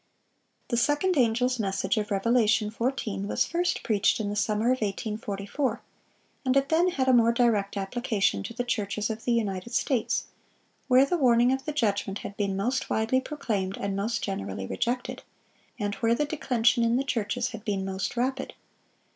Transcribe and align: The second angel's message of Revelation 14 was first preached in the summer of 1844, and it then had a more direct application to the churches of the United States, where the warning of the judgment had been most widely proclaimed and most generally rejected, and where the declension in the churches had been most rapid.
The 0.69 0.77
second 0.77 1.15
angel's 1.15 1.59
message 1.59 1.95
of 1.95 2.09
Revelation 2.09 2.71
14 2.71 3.27
was 3.27 3.45
first 3.45 3.83
preached 3.83 4.19
in 4.19 4.31
the 4.31 4.35
summer 4.35 4.65
of 4.71 4.81
1844, 4.81 5.79
and 6.43 6.57
it 6.57 6.69
then 6.69 6.87
had 6.87 7.07
a 7.07 7.13
more 7.13 7.31
direct 7.31 7.77
application 7.77 8.41
to 8.41 8.53
the 8.55 8.63
churches 8.63 9.11
of 9.11 9.25
the 9.25 9.31
United 9.33 9.75
States, 9.75 10.23
where 10.87 11.05
the 11.05 11.17
warning 11.19 11.51
of 11.51 11.65
the 11.65 11.71
judgment 11.71 12.17
had 12.25 12.35
been 12.35 12.57
most 12.57 12.89
widely 12.89 13.21
proclaimed 13.21 13.77
and 13.77 13.95
most 13.95 14.23
generally 14.23 14.65
rejected, 14.65 15.21
and 15.77 15.93
where 15.93 16.15
the 16.15 16.25
declension 16.25 16.83
in 16.83 16.95
the 16.95 17.03
churches 17.03 17.49
had 17.51 17.63
been 17.63 17.85
most 17.85 18.17
rapid. 18.17 18.55